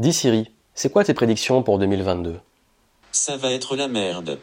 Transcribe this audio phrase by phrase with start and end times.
[0.00, 2.40] Dis Siri, c'est quoi tes prédictions pour 2022
[3.12, 4.40] Ça va être la merde.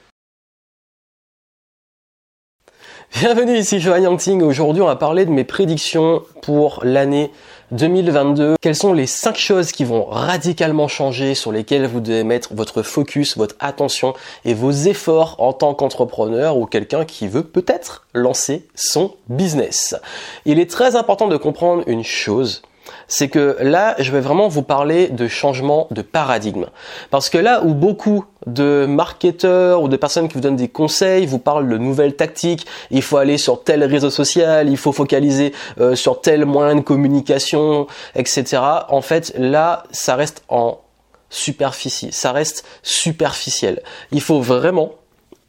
[3.19, 4.41] Bienvenue ici Johan Yangting.
[4.43, 7.31] Aujourd'hui, on va parler de mes prédictions pour l'année
[7.71, 8.55] 2022.
[8.61, 12.81] Quelles sont les 5 choses qui vont radicalement changer, sur lesquelles vous devez mettre votre
[12.81, 14.13] focus, votre attention
[14.45, 19.97] et vos efforts en tant qu'entrepreneur ou quelqu'un qui veut peut-être lancer son business?
[20.45, 22.61] Il est très important de comprendre une chose
[23.11, 26.67] c'est que là, je vais vraiment vous parler de changement de paradigme.
[27.09, 31.25] Parce que là où beaucoup de marketeurs ou de personnes qui vous donnent des conseils
[31.25, 35.51] vous parlent de nouvelles tactiques, il faut aller sur tel réseau social, il faut focaliser
[35.81, 37.85] euh, sur tel moyen de communication,
[38.15, 38.63] etc.
[38.87, 40.79] En fait, là, ça reste en
[41.29, 43.83] superficie, ça reste superficiel.
[44.13, 44.91] Il faut vraiment,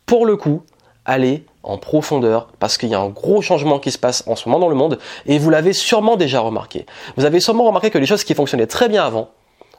[0.05, 0.63] pour le coup,
[1.05, 4.49] aller en profondeur parce qu'il y a un gros changement qui se passe en ce
[4.49, 6.87] moment dans le monde et vous l'avez sûrement déjà remarqué.
[7.17, 9.31] Vous avez sûrement remarqué que les choses qui fonctionnaient très bien avant,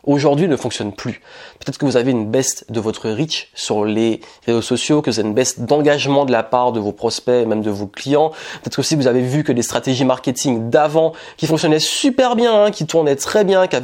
[0.05, 1.21] aujourd'hui ne fonctionnent plus.
[1.59, 5.19] Peut-être que vous avez une baisse de votre reach sur les réseaux sociaux, que vous
[5.19, 8.29] avez une baisse d'engagement de la part de vos prospects même de vos clients.
[8.61, 12.71] Peut-être aussi vous avez vu que les stratégies marketing d'avant qui fonctionnaient super bien, hein,
[12.71, 13.77] qui tournaient très bien, qui,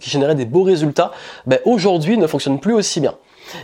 [0.00, 1.12] qui, généraient des beaux résultats,
[1.46, 3.14] ben aujourd'hui ne fonctionnent plus aussi bien.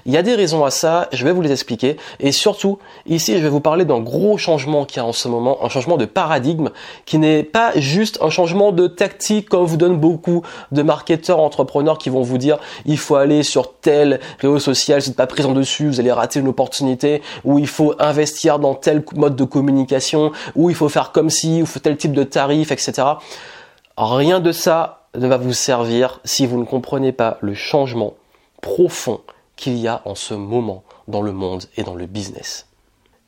[0.06, 1.97] Il y a des raisons à ça, je vais vous les expliquer.
[2.20, 5.64] Et surtout, ici, je vais vous parler d'un gros changement qui a en ce moment,
[5.64, 6.70] un changement de paradigme,
[7.06, 11.98] qui n'est pas juste un changement de tactique comme vous donne beaucoup de marketeurs, entrepreneurs
[11.98, 15.27] qui vont vous dire, il faut aller sur tel réseau social, si vous n'êtes pas
[15.27, 19.44] présent dessus, vous allez rater une opportunité, ou il faut investir dans tel mode de
[19.44, 23.02] communication, ou il faut faire comme si, ou tel type de tarif, etc.
[23.96, 28.14] Rien de ça ne va vous servir si vous ne comprenez pas le changement
[28.61, 29.20] profond
[29.62, 32.66] qu'il y a en ce moment dans le monde et dans le business.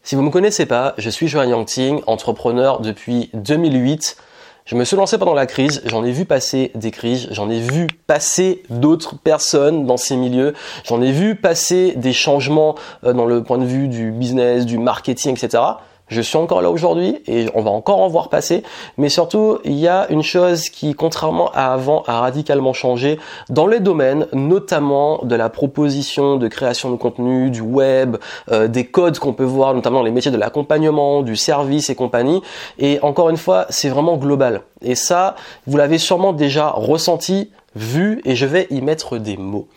[0.02, 4.16] Si vous ne me connaissez pas, je suis Johan Yangting, entrepreneur depuis 2008.
[4.64, 7.60] Je me suis lancé pendant la crise, j'en ai vu passer des crises, j'en ai
[7.60, 12.74] vu passer d'autres personnes dans ces milieux, j'en ai vu passer des changements
[13.04, 15.62] euh, dans le point de vue du business, du marketing, etc.
[16.08, 18.62] Je suis encore là aujourd'hui et on va encore en voir passer.
[18.98, 23.18] Mais surtout, il y a une chose qui, contrairement à avant, a radicalement changé
[23.48, 28.18] dans les domaines, notamment de la proposition de création de contenu, du web,
[28.52, 31.94] euh, des codes qu'on peut voir, notamment dans les métiers de l'accompagnement, du service et
[31.94, 32.42] compagnie.
[32.78, 34.60] Et encore une fois, c'est vraiment global.
[34.82, 35.36] Et ça,
[35.66, 39.68] vous l'avez sûrement déjà ressenti, vu, et je vais y mettre des mots.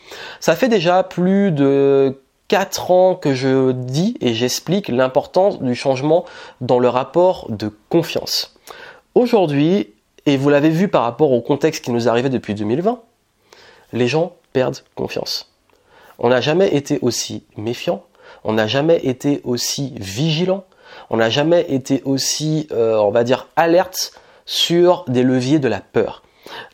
[0.41, 6.25] Ça fait déjà plus de 4 ans que je dis et j'explique l'importance du changement
[6.61, 8.55] dans le rapport de confiance.
[9.15, 9.93] Aujourd'hui,
[10.25, 13.01] et vous l'avez vu par rapport au contexte qui nous arrivé depuis 2020,
[13.93, 15.51] les gens perdent confiance.
[16.19, 18.03] On n'a jamais été aussi méfiant,
[18.43, 20.63] on n'a jamais été aussi vigilant,
[21.09, 24.13] on n'a jamais été aussi, euh, on va dire, alerte
[24.45, 26.23] sur des leviers de la peur.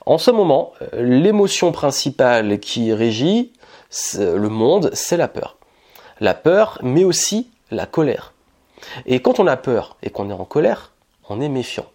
[0.06, 3.51] En ce moment, l'émotion principale qui régit
[4.16, 5.57] le monde, c'est la peur
[6.23, 8.34] la peur, mais aussi la colère.
[9.06, 10.94] Et quand on a peur et qu'on est en colère,
[11.29, 11.85] on est méfiant.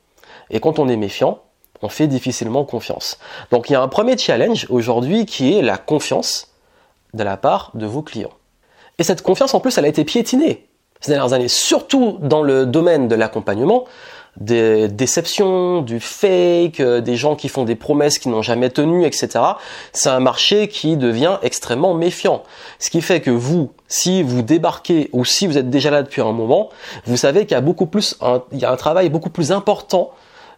[0.50, 1.41] Et quand on est méfiant,
[1.81, 3.19] on fait difficilement confiance.
[3.50, 6.49] Donc il y a un premier challenge aujourd'hui qui est la confiance
[7.15, 8.34] de la part de vos clients.
[8.99, 10.67] Et cette confiance, en plus, elle a été piétinée
[11.00, 13.84] ces dernières années, surtout dans le domaine de l'accompagnement
[14.37, 19.05] des déceptions, du fake, euh, des gens qui font des promesses qui n'ont jamais tenu,
[19.05, 19.28] etc.
[19.93, 22.43] C'est un marché qui devient extrêmement méfiant.
[22.78, 26.22] Ce qui fait que vous, si vous débarquez ou si vous êtes déjà là depuis
[26.22, 26.69] un moment,
[27.06, 29.50] vous savez qu'il y a beaucoup plus, un, il y a un travail beaucoup plus
[29.50, 30.11] important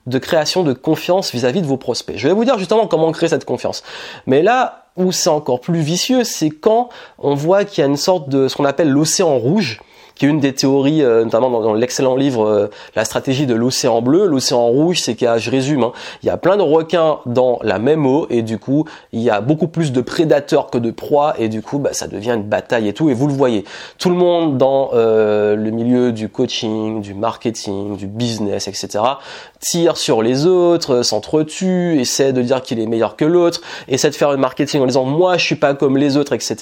[0.07, 2.17] de création de confiance vis-à-vis -vis de vos prospects.
[2.17, 3.83] Je vais vous dire justement comment créer cette confiance.
[4.27, 6.89] Mais là où c'est encore plus vicieux, c'est quand
[7.19, 9.81] on voit qu'il y a une sorte de ce qu'on appelle l'océan rouge
[10.21, 14.03] qui est une des théories, euh, notamment dans, l'excellent livre euh, La stratégie de l'océan
[14.03, 14.27] bleu.
[14.27, 15.93] L'océan rouge, c'est qu'il y a, je résume, hein,
[16.23, 19.31] il y a plein de requins dans la même eau et du coup, il y
[19.31, 22.43] a beaucoup plus de prédateurs que de proies et du coup, bah, ça devient une
[22.43, 23.09] bataille et tout.
[23.09, 23.65] Et vous le voyez,
[23.97, 29.03] tout le monde dans euh, le milieu du coaching, du marketing, du business, etc.,
[29.61, 34.15] tire sur les autres, s'entretue, essaie de dire qu'il est meilleur que l'autre, essaie de
[34.15, 36.57] faire le marketing en disant moi je suis pas comme les autres, etc.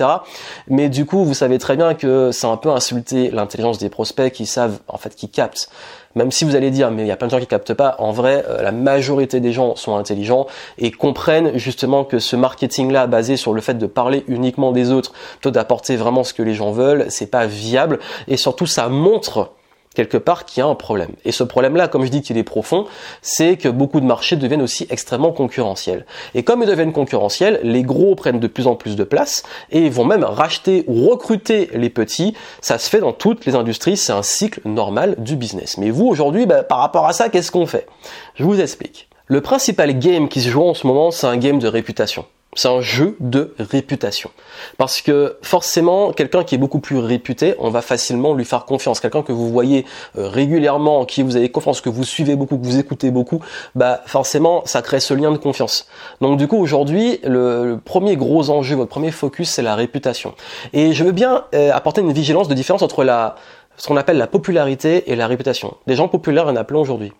[0.69, 4.33] Mais du coup, vous savez très bien que c'est un peu insulter l'intelligence des prospects
[4.33, 5.71] qui savent, en fait, qui captent.
[6.15, 7.95] Même si vous allez dire, mais il y a plein de gens qui captent pas,
[7.99, 10.47] en vrai, euh, la majorité des gens sont intelligents
[10.79, 15.13] et comprennent justement que ce marketing-là, basé sur le fait de parler uniquement des autres,
[15.33, 18.01] plutôt d'apporter vraiment ce que les gens veulent, c'est pas viable.
[18.27, 19.53] Et surtout, ça montre
[19.95, 21.11] quelque part qu'il y a un problème.
[21.25, 22.87] Et ce problème-là, comme je dis qu'il est profond,
[23.23, 26.07] c'est que beaucoup de marchés deviennent aussi extrêmement concurrentiels.
[26.35, 29.89] Et comme ils deviennent concurrentiels, les gros prennent de plus en plus de place et
[29.89, 32.35] vont même racheter ou recruter les petits.
[32.61, 35.79] Ça se fait dans toutes les industries, c'est un cycle normal du business.
[35.79, 37.87] Mais vous, aujourd'hui, bah, par rapport à ça, qu'est-ce qu'on fait?
[38.35, 39.09] Je vous explique.
[39.27, 42.25] Le principal game qui se joue en ce moment, c'est un game de réputation.
[42.55, 44.31] C'est un jeu de réputation.
[44.79, 49.01] Parce que forcément, quelqu'un qui est beaucoup plus réputé, on va facilement lui faire confiance.
[49.01, 49.85] Quelqu'un que vous voyez
[50.17, 53.41] euh, régulièrement, qui vous avez confiance, que vous suivez beaucoup, que vous écoutez beaucoup,
[53.75, 55.89] bah forcément, ça crée ce lien de confiance.
[56.23, 60.35] Donc du coup, aujourd'hui, le, premier gros enjeu, votre premier focus, c'est la réputation.
[60.73, 63.37] Et je veux bien euh, apporter une vigilance de différence entre la
[63.77, 65.77] ce qu'on appelle la popularité et la réputation.
[65.87, 67.13] Les gens populaires, il y en a aujourd'hui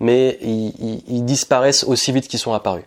[0.00, 2.84] mais ils, disparaissent aussi vite qu'ils sont apparus.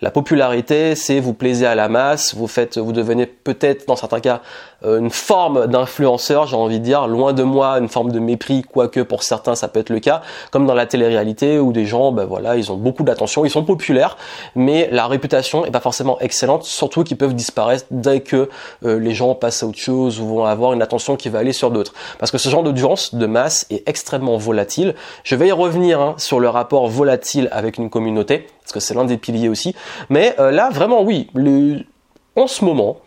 [0.00, 4.20] La popularité, c'est vous plaisez à la masse, vous faites, vous devenez peut-être dans certains
[4.20, 4.42] cas
[4.84, 9.00] une forme d'influenceur, j'ai envie de dire, loin de moi une forme de mépris, quoique
[9.00, 12.24] pour certains ça peut être le cas, comme dans la télé-réalité où des gens, ben
[12.24, 14.16] voilà, ils ont beaucoup d'attention, ils sont populaires,
[14.54, 18.48] mais la réputation est pas forcément excellente, surtout qu'ils peuvent disparaître dès que
[18.84, 21.52] euh, les gens passent à autre chose ou vont avoir une attention qui va aller
[21.52, 21.92] sur d'autres.
[22.18, 24.94] Parce que ce genre d'audience de masse est extrêmement volatile.
[25.24, 28.94] Je vais y revenir hein, sur le rapport volatile avec une communauté, parce que c'est
[28.94, 29.74] l'un des piliers aussi.
[30.08, 31.28] Mais euh, là, vraiment, oui,
[32.36, 32.98] en ce moment,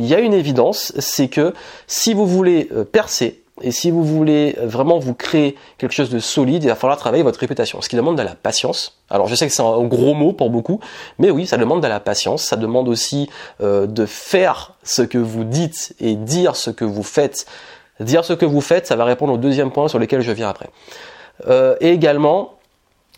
[0.00, 1.54] il y a une évidence, c'est que
[1.86, 6.10] si vous voulez euh, percer, et si vous voulez euh, vraiment vous créer quelque chose
[6.10, 8.98] de solide, il va falloir travailler votre réputation, ce qui demande de la patience.
[9.10, 10.80] Alors je sais que c'est un gros mot pour beaucoup,
[11.18, 13.28] mais oui, ça demande de la patience, ça demande aussi
[13.60, 17.46] de faire ce que vous dites et dire ce que vous faites.
[17.98, 20.48] Dire ce que vous faites, ça va répondre au deuxième point sur lequel je viens
[20.48, 20.70] après.
[21.80, 22.54] et également,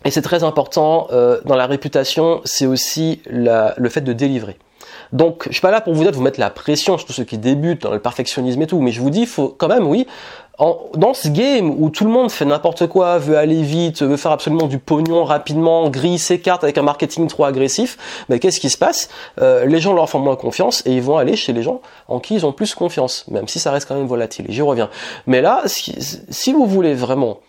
[0.05, 4.57] et c'est très important euh, dans la réputation, c'est aussi le fait de délivrer.
[5.11, 7.13] Donc, je suis pas là pour vous dire de vous mettre la pression sur tous
[7.13, 9.87] ceux qui débutent dans le perfectionnisme et tout, mais je vous dis, faut quand même,
[9.87, 10.07] oui,
[10.59, 14.31] dans ce game où tout le monde fait n'importe quoi, veut aller vite, veut faire
[14.31, 18.69] absolument du pognon rapidement, grille ses cartes avec un marketing trop agressif, mais qu'est-ce qui
[18.69, 19.09] se passe?
[19.41, 22.19] Euh, Les gens leur font moins confiance et ils vont aller chez les gens en
[22.19, 24.45] qui ils ont plus confiance, même si ça reste quand même volatile.
[24.49, 24.89] J'y reviens.
[25.25, 27.39] Mais là, si vous voulez vraiment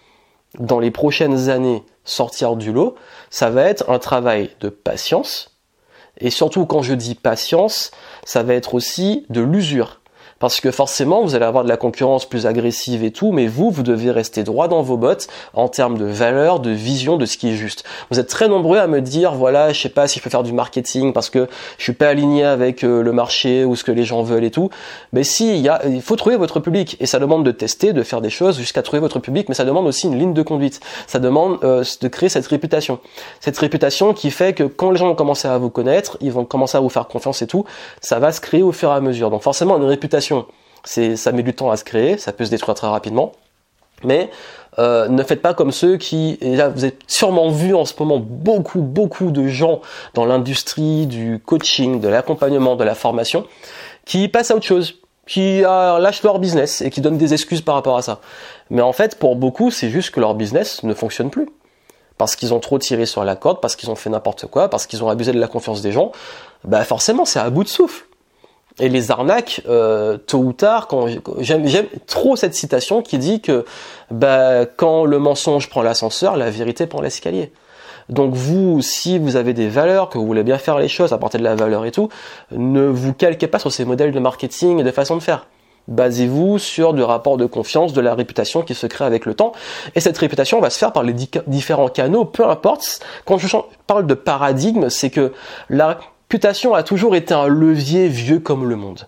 [0.58, 2.94] dans les prochaines années sortir du lot,
[3.30, 5.53] ça va être un travail de patience.
[6.18, 7.90] Et surtout quand je dis patience,
[8.24, 10.00] ça va être aussi de l'usure
[10.38, 13.70] parce que forcément vous allez avoir de la concurrence plus agressive et tout, mais vous,
[13.70, 17.38] vous devez rester droit dans vos bottes en termes de valeur, de vision, de ce
[17.38, 17.84] qui est juste.
[18.10, 20.42] Vous êtes très nombreux à me dire, voilà, je sais pas si je peux faire
[20.42, 21.48] du marketing parce que
[21.78, 24.50] je suis pas aligné avec euh, le marché ou ce que les gens veulent et
[24.50, 24.70] tout.
[25.12, 28.30] Mais si, il, faut trouver votre public et ça demande de tester, de faire des
[28.30, 30.80] choses jusqu'à trouver votre public, mais ça demande aussi une ligne de conduite.
[31.06, 32.98] Ça demande euh, de créer cette réputation.
[33.40, 36.44] Cette réputation qui fait que quand les gens vont commencer à vous connaître, ils vont
[36.44, 37.64] commencer à vous faire confiance et tout,
[38.00, 39.30] ça va se créer au fur et à mesure.
[39.30, 40.23] Donc forcément une réputation
[40.84, 43.32] ça met du temps à se créer, ça peut se détruire très rapidement.
[44.02, 44.30] Mais
[44.78, 48.18] euh, ne faites pas comme ceux qui, là vous avez sûrement vu en ce moment
[48.18, 49.80] beaucoup, beaucoup de gens
[50.14, 53.46] dans l'industrie du coaching, de l'accompagnement, de la formation,
[54.04, 57.62] qui passent à autre chose, qui euh, lâchent leur business et qui donnent des excuses
[57.62, 58.20] par rapport à ça.
[58.70, 61.48] Mais en fait, pour beaucoup, c'est juste que leur business ne fonctionne plus.
[62.18, 64.86] Parce qu'ils ont trop tiré sur la corde, parce qu'ils ont fait n'importe quoi, parce
[64.86, 66.12] qu'ils ont abusé de la confiance des gens,
[66.62, 68.06] bah forcément c'est à bout de souffle.
[68.80, 71.06] Et les arnaques, euh, tôt ou tard, quand
[71.38, 73.64] j'aime trop cette citation qui dit que
[74.10, 77.52] bah, quand le mensonge prend l'ascenseur, la vérité prend l'escalier.
[78.08, 81.38] Donc vous, si vous avez des valeurs, que vous voulez bien faire les choses, apporter
[81.38, 82.08] de la valeur et tout,
[82.50, 85.46] ne vous calquez pas sur ces modèles de marketing et de façon de faire.
[85.86, 89.52] Basez-vous sur du rapport de confiance, de la réputation qui se crée avec le temps.
[89.94, 91.14] Et cette réputation va se faire par les
[91.46, 93.00] différents canaux, peu importe.
[93.26, 93.54] Quand je
[93.86, 95.32] parle de paradigme, c'est que
[95.68, 95.98] la
[96.34, 99.06] réputation a toujours été un levier vieux comme le monde.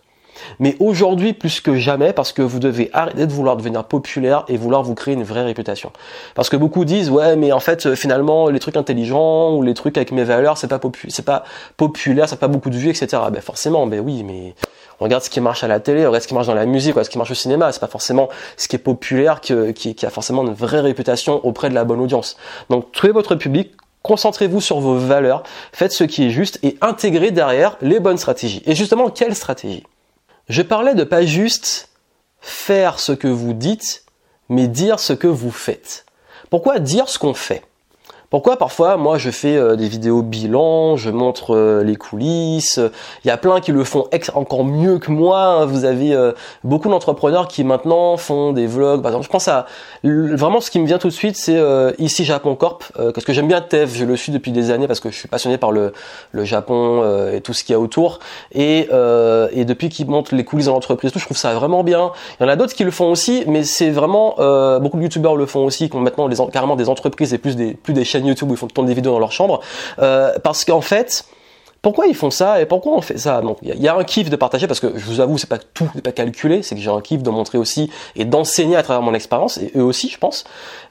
[0.61, 4.57] Mais aujourd'hui, plus que jamais, parce que vous devez arrêter de vouloir devenir populaire et
[4.57, 5.91] vouloir vous créer une vraie réputation.
[6.37, 9.97] Parce que beaucoup disent, ouais, mais en fait, finalement, les trucs intelligents ou les trucs
[9.97, 10.79] avec mes valeurs, c'est pas,
[11.09, 11.43] c'est pas
[11.77, 13.21] populaire, ça pas beaucoup de vues, etc.
[13.33, 14.55] Ben forcément, ben oui, mais
[15.01, 17.11] regarde ce qui marche à la télé, regarde ce qui marche dans la musique, ce
[17.11, 17.73] qui marche au cinéma.
[17.73, 21.71] C'est pas forcément ce qui est populaire qui, qui a forcément une vraie réputation auprès
[21.71, 22.37] de la bonne audience.
[22.71, 23.73] Donc, trouvez votre public,
[24.07, 28.63] Concentrez-vous sur vos valeurs, faites ce qui est juste et intégrez derrière les bonnes stratégies.
[28.65, 29.83] Et justement, quelle stratégie?
[30.49, 31.89] Je parlais de pas juste
[32.41, 34.05] faire ce que vous dites,
[34.49, 36.07] mais dire ce que vous faites.
[36.51, 37.65] Pourquoi dire ce qu'on fait?
[38.31, 42.81] Pourquoi parfois moi je fais euh, des vidéos bilan, je montre euh, les coulisses,
[43.25, 45.65] il y a plein qui le font encore mieux que moi, hein.
[45.65, 46.33] vous avez euh,
[46.65, 49.67] beaucoup d'entrepreneurs qui maintenant font des vlogs, par exemple je pense à
[50.03, 51.61] vraiment ce qui me vient tout de suite c'est
[51.99, 55.01] ici Japon Corp, parce que j'aime bien TEF, je le suis depuis des années parce
[55.01, 55.93] que je suis passionné par le,
[56.33, 57.03] le Japon
[57.33, 58.19] et tout ce qu'il y a autour,
[58.53, 58.89] et,
[59.53, 62.13] et depuis qu'ils montrent les coulisses de l'entreprise, tout, je trouve ça vraiment bien.
[62.39, 64.35] Il y en a d'autres qui le font aussi, mais c'est vraiment,
[64.81, 67.57] beaucoup de youtubeurs le font aussi, qui ont maintenant les, carrément des entreprises et plus
[67.57, 69.61] des, plus des chaînes YouTube où ils font tourner des vidéos dans leur chambre,
[69.99, 71.25] euh, parce qu'en fait,
[71.87, 73.41] pourquoi ils font ça et pourquoi on fait ça?
[73.43, 75.61] Donc il y, a un kiff de partager parce que je vous avoue, c'est pas
[75.61, 78.83] tout, c'est pas calculé, c'est que j'ai un kiff de montrer aussi et d'enseigner à
[78.83, 80.43] travers mon expérience et eux aussi, je pense.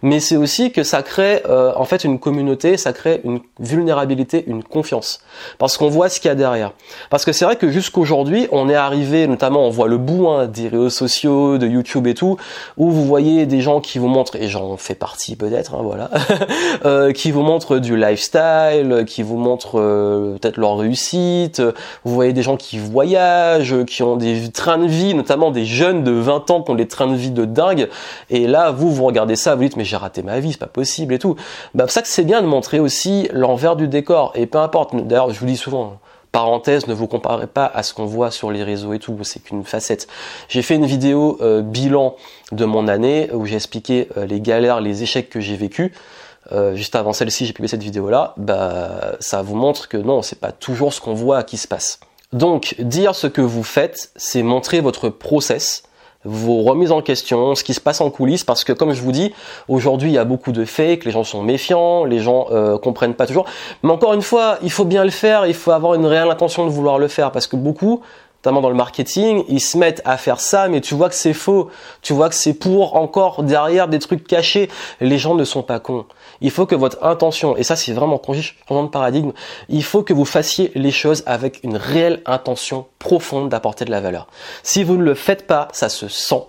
[0.01, 4.45] Mais c'est aussi que ça crée euh, en fait une communauté, ça crée une vulnérabilité,
[4.47, 5.19] une confiance
[5.57, 6.71] parce qu'on voit ce qu'il y a derrière.
[7.09, 10.47] Parce que c'est vrai que jusqu'aujourd'hui, on est arrivé, notamment on voit le bout hein,
[10.47, 12.37] des réseaux sociaux, de YouTube et tout,
[12.77, 16.09] où vous voyez des gens qui vous montrent et j'en fais partie peut-être, hein, voilà,
[16.85, 21.61] euh, qui vous montrent du lifestyle, qui vous montrent euh, peut-être leur réussite.
[22.03, 26.03] Vous voyez des gens qui voyagent, qui ont des trains de vie, notamment des jeunes
[26.03, 27.89] de 20 ans qui ont des trains de vie de dingue.
[28.29, 30.67] Et là, vous, vous regardez ça, vous dites, mais j'ai raté ma vie, c'est pas
[30.67, 31.35] possible et tout.
[31.73, 34.31] Bah, c'est bien de montrer aussi l'envers du décor.
[34.35, 35.99] Et peu importe, d'ailleurs, je vous dis souvent,
[36.31, 39.41] parenthèse, ne vous comparez pas à ce qu'on voit sur les réseaux et tout, c'est
[39.41, 40.07] qu'une facette.
[40.49, 42.15] J'ai fait une vidéo euh, bilan
[42.51, 45.91] de mon année où j'ai expliqué euh, les galères, les échecs que j'ai vécus.
[46.51, 50.39] Euh, juste avant celle-ci, j'ai publié cette vidéo-là, bah, ça vous montre que non, c'est
[50.39, 51.99] pas toujours ce qu'on voit qui se passe.
[52.33, 55.83] Donc, dire ce que vous faites, c'est montrer votre process,
[56.25, 59.11] vos remises en question, ce qui se passe en coulisses, parce que comme je vous
[59.11, 59.31] dis,
[59.67, 63.13] aujourd'hui il y a beaucoup de fakes, les gens sont méfiants, les gens euh, comprennent
[63.13, 63.45] pas toujours.
[63.83, 66.65] Mais encore une fois, il faut bien le faire, il faut avoir une réelle intention
[66.65, 68.01] de vouloir le faire, parce que beaucoup
[68.45, 71.33] notamment dans le marketing, ils se mettent à faire ça, mais tu vois que c'est
[71.33, 71.71] faux.
[72.03, 74.69] Tu vois que c'est pour encore derrière des trucs cachés.
[75.01, 76.05] Les gens ne sont pas cons.
[76.41, 79.31] Il faut que votre intention, et ça c'est vraiment changement de paradigme,
[79.67, 84.01] il faut que vous fassiez les choses avec une réelle intention profonde d'apporter de la
[84.01, 84.27] valeur.
[84.61, 86.43] Si vous ne le faites pas, ça se sent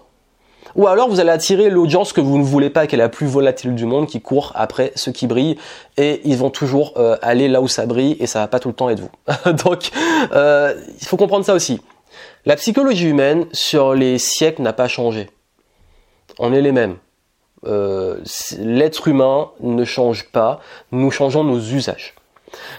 [0.76, 3.26] ou alors vous allez attirer l'audience que vous ne voulez pas, qui est la plus
[3.26, 5.56] volatile du monde, qui court après ceux qui brillent,
[5.96, 8.68] et ils vont toujours euh, aller là où ça brille, et ça va pas tout
[8.68, 9.52] le temps être vous.
[9.64, 9.90] Donc
[10.32, 11.80] euh, il faut comprendre ça aussi.
[12.44, 15.28] La psychologie humaine sur les siècles n'a pas changé.
[16.38, 16.96] On est les mêmes.
[17.64, 18.18] Euh,
[18.58, 20.60] l'être humain ne change pas,
[20.92, 22.14] nous changeons nos usages.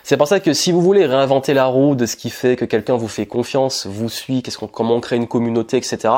[0.03, 2.65] C'est pour ça que si vous voulez réinventer la roue de ce qui fait que
[2.65, 6.13] quelqu'un vous fait confiance, vous suit, qu'est-ce qu'on, comment on crée une communauté, etc.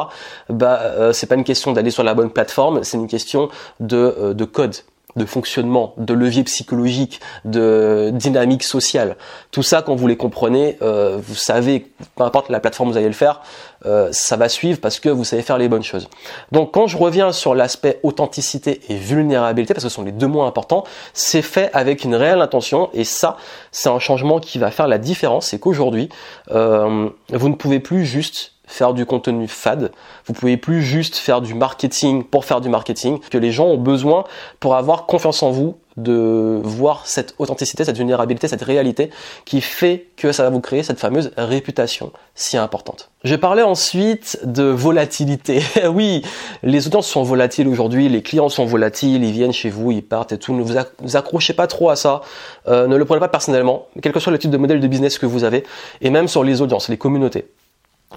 [0.50, 3.98] Bah, euh, c'est pas une question d'aller sur la bonne plateforme, c'est une question de,
[3.98, 4.76] euh, de code
[5.16, 9.18] de fonctionnement, de levier psychologique, de dynamique sociale.
[9.52, 12.98] Tout ça, quand vous les comprenez, euh, vous savez, peu importe la plateforme où vous
[12.98, 13.42] allez le faire,
[13.86, 16.10] euh, ça va suivre parce que vous savez faire les bonnes choses.
[16.52, 20.28] Donc quand je reviens sur l'aspect authenticité et vulnérabilité, parce que ce sont les deux
[20.28, 23.38] mots importants, c'est fait avec une réelle intention et ça,
[23.72, 25.48] c'est un changement qui va faire la différence.
[25.48, 26.10] C'est qu'aujourd'hui,
[26.52, 29.92] euh, vous ne pouvez plus juste faire du contenu fade.
[30.26, 33.78] Vous pouvez plus juste faire du marketing pour faire du marketing, que les gens ont
[33.78, 34.24] besoin
[34.60, 39.10] pour avoir confiance en vous, de voir cette authenticité, cette vulnérabilité, cette réalité
[39.44, 43.10] qui fait que ça va vous créer cette fameuse réputation si importante.
[43.24, 45.62] Je parlais ensuite de volatilité.
[45.92, 46.22] oui,
[46.64, 50.32] les audiences sont volatiles aujourd'hui, les clients sont volatiles, ils viennent chez vous, ils partent
[50.32, 50.54] et tout.
[50.54, 52.22] Ne vous, accrochez pas trop à ça,
[52.68, 55.18] euh, ne le prenez pas personnellement, quel que soit le type de modèle de business
[55.18, 55.66] que vous avez,
[56.02, 57.46] et même sur les audiences, les communautés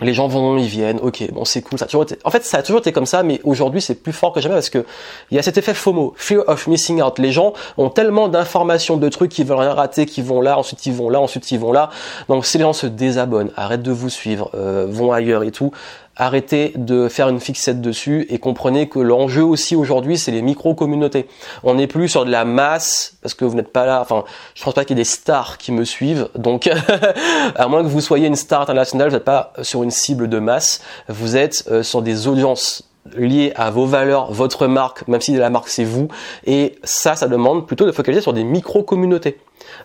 [0.01, 2.17] les gens vont, ils viennent, ok, bon c'est cool, ça a toujours été...
[2.25, 4.55] En fait, ça a toujours été comme ça, mais aujourd'hui c'est plus fort que jamais
[4.55, 4.85] parce que
[5.31, 7.19] il y a cet effet FOMO, fear of missing out.
[7.19, 10.87] Les gens ont tellement d'informations, de trucs qu'ils veulent rien rater, qu'ils vont là, ensuite
[10.87, 11.91] ils vont là, ensuite ils vont là.
[12.29, 15.73] Donc si les gens se désabonnent, arrêtent de vous suivre, euh, vont ailleurs et tout,
[16.17, 21.27] arrêtez de faire une fixette dessus et comprenez que l'enjeu aussi aujourd'hui c'est les micro-communautés.
[21.65, 24.63] On n'est plus sur de la masse parce que vous n'êtes pas là, enfin je
[24.63, 26.71] pense pas qu'il y ait des stars qui me suivent, donc
[27.57, 30.39] à moins que vous soyez une star internationale, vous n'êtes pas sur une cible de
[30.39, 35.35] masse, vous êtes euh, sur des audiences liées à vos valeurs, votre marque, même si
[35.35, 36.09] la marque c'est vous,
[36.47, 39.39] et ça, ça demande plutôt de focaliser sur des micro-communautés.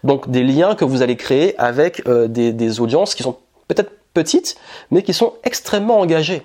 [0.03, 3.91] Donc des liens que vous allez créer avec euh, des, des audiences qui sont peut-être
[4.17, 4.57] petites,
[4.89, 6.41] mais qui sont extrêmement engagées.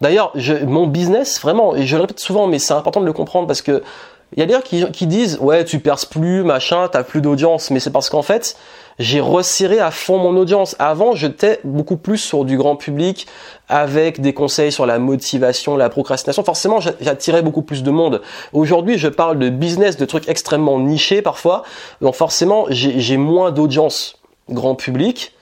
[0.00, 0.32] D'ailleurs,
[0.66, 3.62] mon business, vraiment, et je le répète souvent, mais c'est important de le comprendre parce
[3.62, 3.82] que
[4.36, 7.72] il y a des gens qui, disent ouais tu perces plus machin t'as plus d'audience
[7.72, 8.56] mais c'est parce qu'en fait
[9.00, 10.76] j'ai resserré à fond mon audience.
[10.78, 13.26] Avant j'étais beaucoup plus sur du grand public
[13.68, 16.44] avec des conseils sur la motivation la procrastination.
[16.44, 18.22] Forcément j'attirais beaucoup plus de monde.
[18.52, 21.64] Aujourd'hui je parle de business de trucs extrêmement nichés parfois.
[22.00, 24.16] Donc forcément j'ai moins d'audience
[24.48, 25.32] grand public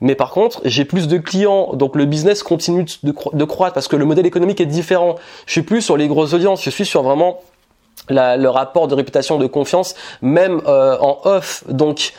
[0.00, 3.96] mais par contre, j'ai plus de clients, donc le business continue de, croître parce que
[3.96, 5.16] le modèle économique est différent.
[5.46, 7.40] Je suis plus sur les grosses audiences, je suis sur vraiment
[8.08, 11.64] le rapport de réputation, de confiance, même euh, en off.
[11.68, 12.12] Donc,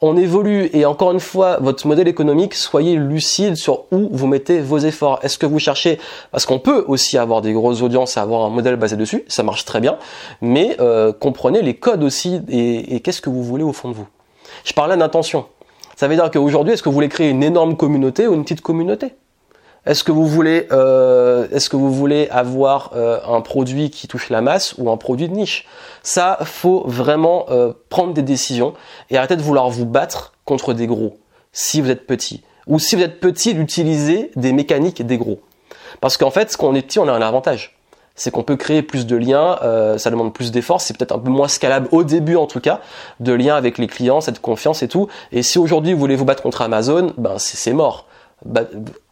[0.00, 4.60] on évolue et encore une fois, votre modèle économique, soyez lucide sur où vous mettez
[4.60, 5.20] vos efforts.
[5.22, 5.98] Est-ce que vous cherchez,
[6.30, 9.42] parce qu'on peut aussi avoir des grosses audiences et avoir un modèle basé dessus, ça
[9.42, 9.96] marche très bien,
[10.42, 13.94] mais euh, comprenez les codes aussi et, et qu'est-ce que vous voulez au fond de
[13.94, 14.06] vous.
[14.64, 15.46] Je parlais d'intention.
[15.96, 18.60] Ça veut dire qu'aujourd'hui, est-ce que vous voulez créer une énorme communauté ou une petite
[18.60, 19.14] communauté?
[19.86, 24.28] Est-ce que vous voulez, euh, est-ce que vous voulez avoir euh, un produit qui touche
[24.28, 25.64] la masse ou un produit de niche?
[26.02, 28.74] Ça, faut vraiment euh, prendre des décisions
[29.10, 31.18] et arrêter de vouloir vous battre contre des gros.
[31.52, 32.42] si vous êtes petit.
[32.66, 35.40] Ou si vous êtes petit, d'utiliser des mécaniques des gros.
[36.00, 37.75] Parce qu'en fait, quand on est petit, on a un avantage
[38.16, 41.18] c'est qu'on peut créer plus de liens, euh, ça demande plus d'efforts, c'est peut-être un
[41.18, 42.80] peu moins scalable au début en tout cas,
[43.20, 45.08] de liens avec les clients, cette confiance et tout.
[45.32, 48.06] Et si aujourd'hui vous voulez vous battre contre Amazon, ben c'est mort.
[48.44, 48.62] Bah,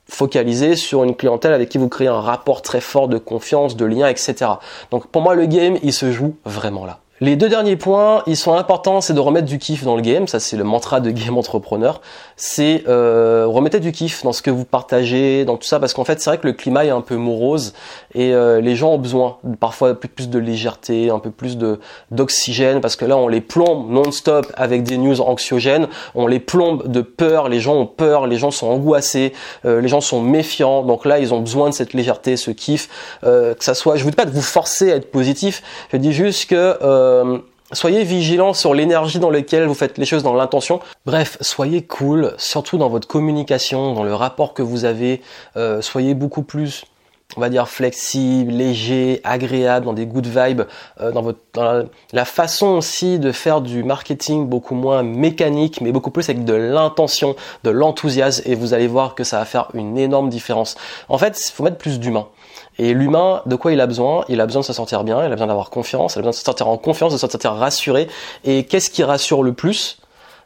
[0.09, 3.85] focalisez sur une clientèle avec qui vous créez un rapport très fort de confiance, de
[3.85, 4.51] lien, etc.
[4.91, 6.99] Donc pour moi le game, il se joue vraiment là.
[7.25, 10.29] Les deux derniers points, ils sont importants, c'est de remettre du kiff dans le game,
[10.29, 12.03] ça c'est le mantra de Game Entrepreneur,
[12.37, 16.05] c'est euh, remettez du kiff dans ce que vous partagez, dans tout ça, parce qu'en
[16.05, 17.73] fait c'est vrai que le climat est un peu morose
[18.15, 21.81] et euh, les gens ont besoin parfois plus, plus de légèreté, un peu plus de
[22.11, 26.89] d'oxygène, parce que là on les plombe non-stop avec des news anxiogènes, on les plombe
[26.89, 29.33] de peur, les gens ont peur, les gens sont angoissés,
[29.65, 32.91] euh, les gens sont méfiants, donc là ils ont besoin de cette légèreté, ce kiff,
[33.25, 35.97] euh, que ça soit, je vous dis pas de vous forcer à être positif, je
[35.97, 36.77] dis juste que
[37.15, 37.39] euh,
[37.73, 40.81] soyez vigilant sur l'énergie dans laquelle vous faites les choses, dans l'intention.
[41.07, 45.23] Bref, soyez cool, surtout dans votre communication, dans le rapport que vous avez.
[45.57, 46.85] Euh, soyez beaucoup plus,
[47.37, 50.63] on va dire, flexible, léger, agréable, dans des good vibes,
[51.01, 51.41] euh, dans, votre,
[52.13, 56.55] la, façon aussi de faire du marketing beaucoup moins mécanique, mais beaucoup plus avec de
[56.55, 60.77] l'intention, de l'enthousiasme, et vous allez voir que ça va faire une énorme différence.
[61.09, 62.29] En fait, il faut mettre plus d'humain.
[62.79, 64.25] Et l'humain, de quoi il a besoin?
[64.29, 66.31] Il a besoin de se sentir bien, il a besoin d'avoir confiance, il a besoin
[66.33, 68.09] de se sentir en confiance, de se sentir rassuré.
[68.45, 69.99] Et qu'est-ce qui rassure le plus?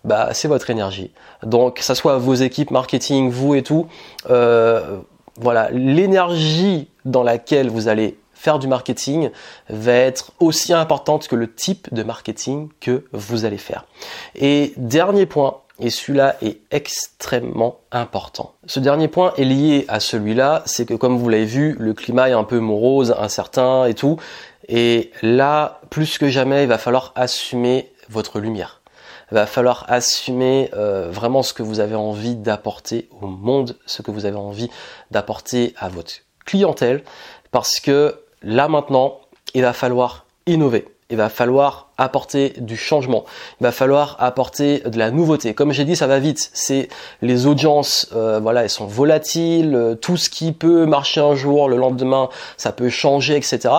[0.04, 1.10] Bah, c'est votre énergie.
[1.42, 3.86] Donc, que ça soit vos équipes marketing, vous et tout,
[4.30, 4.98] euh,
[5.36, 9.30] voilà, l'énergie dans laquelle vous allez faire du marketing
[9.68, 13.84] va être aussi importante que le type de marketing que vous allez faire.
[14.36, 18.54] Et dernier point, et celui-là est extrêmement important.
[18.66, 22.30] Ce dernier point est lié à celui-là, c'est que comme vous l'avez vu, le climat
[22.30, 24.18] est un peu morose, incertain et tout.
[24.68, 28.82] Et là, plus que jamais, il va falloir assumer votre lumière.
[29.32, 34.00] Il va falloir assumer euh, vraiment ce que vous avez envie d'apporter au monde, ce
[34.02, 34.70] que vous avez envie
[35.10, 36.12] d'apporter à votre
[36.44, 37.02] clientèle,
[37.50, 39.20] parce que là maintenant,
[39.54, 40.88] il va falloir innover.
[41.10, 43.24] Il va falloir apporter du changement.
[43.60, 45.52] Il va falloir apporter de la nouveauté.
[45.52, 46.50] Comme j'ai dit, ça va vite.
[46.54, 46.88] C'est
[47.22, 49.74] les audiences, euh, voilà, elles sont volatiles.
[49.74, 53.74] Euh, tout ce qui peut marcher un jour, le lendemain, ça peut changer, etc.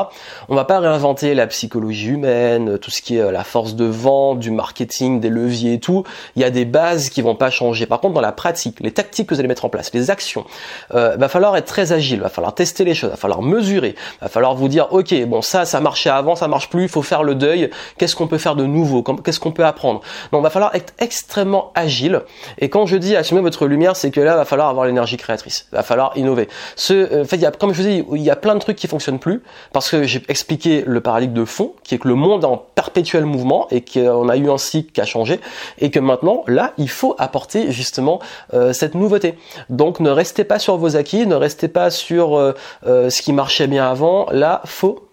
[0.49, 3.86] On va pas réinventer la psychologie humaine, tout ce qui est euh, la force de
[3.86, 6.03] vente, du marketing, des leviers et tout.
[6.36, 7.86] Il y a des bases qui vont pas changer.
[7.86, 10.45] Par contre, dans la pratique, les tactiques que vous allez mettre en place, les actions,
[10.93, 12.19] euh, va falloir être très agile.
[12.19, 13.12] Va falloir tester les choses.
[13.12, 13.95] Va falloir mesurer.
[14.21, 16.84] Va falloir vous dire, ok, bon ça, ça marchait avant, ça marche plus.
[16.84, 17.69] Il faut faire le deuil.
[18.15, 21.72] Qu'on peut faire de nouveau Qu'est-ce qu'on peut apprendre Donc, il va falloir être extrêmement
[21.76, 22.22] agile.
[22.58, 25.17] Et quand je dis assumer votre lumière, c'est que là, il va falloir avoir l'énergie
[25.17, 25.67] créatrice.
[25.72, 26.48] Il va falloir innover.
[26.91, 29.19] Euh, en fait, comme je vous dis, il y a plein de trucs qui fonctionnent
[29.19, 29.41] plus
[29.74, 32.58] parce que j'ai expliqué le paradigme de fond, qui est que le monde est en
[32.58, 35.39] perpétuel mouvement et qu'on a eu un cycle qui a changé
[35.80, 38.19] et que maintenant, là, il faut apporter justement
[38.54, 39.38] euh, cette nouveauté.
[39.69, 43.67] Donc, ne restez pas sur vos acquis, ne restez pas sur euh, ce qui marchait
[43.67, 44.28] bien avant.
[44.32, 45.10] Là, faut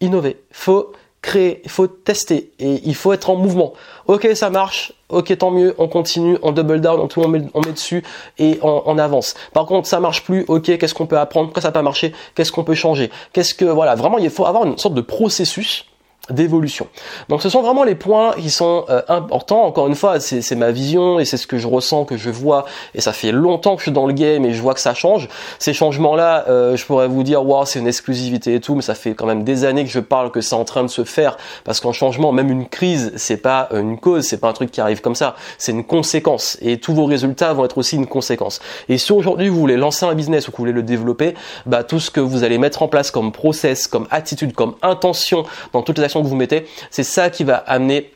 [0.00, 0.40] innover.
[0.50, 3.74] Faut créer, il faut tester et il faut être en mouvement.
[4.06, 7.72] Ok, ça marche, ok, tant mieux, on continue, on double down, on, met, on met
[7.72, 8.02] dessus
[8.38, 9.34] et on, avance.
[9.52, 12.12] Par contre, ça marche plus, ok, qu'est-ce qu'on peut apprendre, pourquoi ça n'a pas marché,
[12.34, 15.86] qu'est-ce qu'on peut changer, qu'est-ce que, voilà, vraiment, il faut avoir une sorte de processus
[16.30, 16.88] d'évolution.
[17.28, 19.64] Donc ce sont vraiment les points qui sont euh, importants.
[19.64, 22.64] Encore une fois, c'est ma vision et c'est ce que je ressens, que je vois.
[22.94, 24.94] Et ça fait longtemps que je suis dans le game et je vois que ça
[24.94, 25.28] change.
[25.58, 28.94] Ces changements-là, euh, je pourrais vous dire, wow, c'est une exclusivité et tout, mais ça
[28.94, 31.36] fait quand même des années que je parle que c'est en train de se faire.
[31.64, 34.80] Parce qu'en changement, même une crise, c'est pas une cause, c'est pas un truc qui
[34.80, 35.34] arrive comme ça.
[35.58, 36.58] C'est une conséquence.
[36.60, 38.60] Et tous vos résultats vont être aussi une conséquence.
[38.88, 41.34] Et si aujourd'hui vous voulez lancer un business ou que vous voulez le développer,
[41.66, 45.44] bah tout ce que vous allez mettre en place comme process, comme attitude, comme intention
[45.72, 48.12] dans toutes les actions que vous mettez, c'est ça qui va amener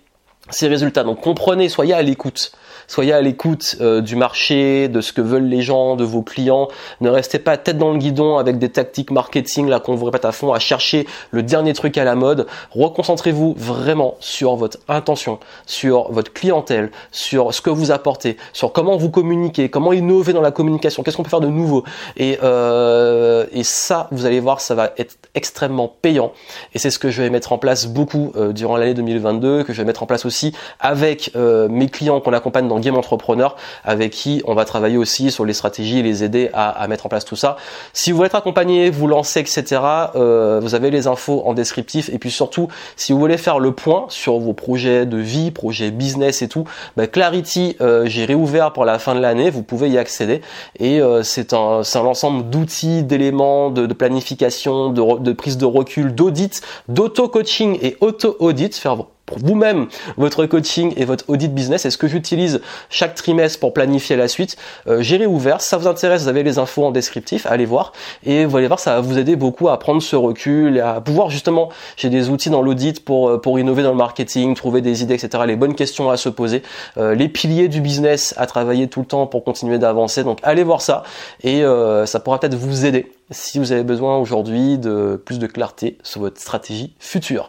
[0.51, 1.05] ces résultats.
[1.05, 2.53] Donc comprenez, soyez à l'écoute
[2.87, 6.69] soyez à l'écoute euh, du marché, de ce que veulent les gens, de vos clients.
[7.01, 10.25] Ne restez pas tête dans le guidon avec des tactiques marketing là qu'on vous répète
[10.25, 12.47] à fond, à chercher le dernier truc à la mode.
[12.73, 18.97] Reconcentrez-vous vraiment sur votre intention, sur votre clientèle, sur ce que vous apportez, sur comment
[18.97, 21.85] vous communiquez, comment innover dans la communication, qu'est-ce qu'on peut faire de nouveau.
[22.17, 26.33] Et, euh, ça, vous allez voir, ça va être extrêmement payant.
[26.75, 29.73] Et c'est ce que je vais mettre en place beaucoup euh, durant l'année 2022, que
[29.73, 34.13] je vais mettre en place aussi avec mes clients qu'on accompagne dans Game Entrepreneur avec
[34.13, 37.25] qui on va travailler aussi sur les stratégies et les aider à, mettre en place
[37.25, 37.57] tout ça.
[37.93, 39.81] Si vous voulez être accompagné, vous lancer, etc.,
[40.17, 42.09] euh, vous avez les infos en descriptif.
[42.11, 45.91] Et puis surtout, si vous voulez faire le point sur vos projets de vie, projets
[45.91, 46.65] business et tout,
[46.97, 49.51] bah, Clarity, euh, j'ai réouvert pour la fin de l'année.
[49.51, 50.41] Vous pouvez y accéder.
[50.79, 56.15] Et euh, c'est un, un ensemble d'outils, d'éléments, de, planification, de, de prise de recul,
[56.15, 61.85] d'audit, d'auto-coaching et auto-audit, faire pour vous-même votre coaching et votre audit business.
[61.87, 62.61] Est-ce que j'utilise
[62.91, 64.57] chaque trimestre pour planifier la suite?
[64.87, 65.61] Euh, J'irai ouvert.
[65.61, 67.47] Si ça vous intéresse, vous avez les infos en descriptif.
[67.47, 67.93] Allez voir
[68.25, 71.01] et vous allez voir, ça va vous aider beaucoup à prendre ce recul et à
[71.01, 71.71] pouvoir justement.
[71.97, 75.15] J'ai des outils dans l'audit pour euh, pour innover dans le marketing, trouver des idées,
[75.15, 75.43] etc.
[75.47, 76.63] Les bonnes questions à se poser,
[76.99, 80.25] euh, les piliers du business à travailler tout le temps pour continuer d'avancer.
[80.25, 81.03] Donc allez voir ça
[81.43, 85.47] et euh, ça pourra peut-être vous aider si vous avez besoin aujourd'hui de plus de
[85.47, 87.49] clarté sur votre stratégie future.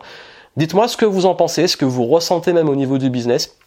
[0.57, 3.57] Dites-moi ce que vous en pensez, ce que vous ressentez même au niveau du business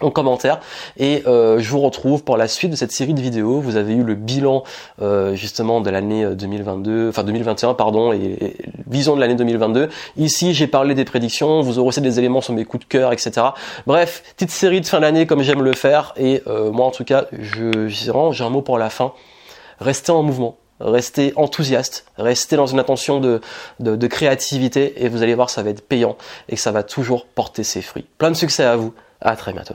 [0.00, 0.58] en commentaire
[0.96, 3.60] et euh, je vous retrouve pour la suite de cette série de vidéos.
[3.60, 4.64] Vous avez eu le bilan
[5.00, 8.56] euh, justement de l'année 2022, enfin 2021 pardon et,
[8.88, 9.88] vision de l'année 2022.
[10.16, 13.12] Ici j'ai parlé des prédictions, vous aurez aussi des éléments sur mes coups de cœur,
[13.12, 13.46] etc.
[13.86, 17.04] Bref, petite série de fin d'année comme j'aime le faire et euh, moi en tout
[17.04, 19.12] cas je j'ai un mot pour la fin.
[19.78, 23.40] Restez en mouvement Restez enthousiaste, restez dans une intention de,
[23.80, 26.16] de, créativité et vous allez voir ça va être payant
[26.48, 28.06] et que ça va toujours porter ses fruits.
[28.18, 29.74] Plein de succès à vous, à très bientôt.